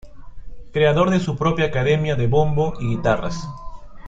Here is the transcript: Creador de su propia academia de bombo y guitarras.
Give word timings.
Creador 0.73 1.11
de 1.11 1.19
su 1.19 1.37
propia 1.37 1.65
academia 1.65 2.15
de 2.15 2.25
bombo 2.25 2.73
y 2.79 2.95
guitarras. 2.95 3.47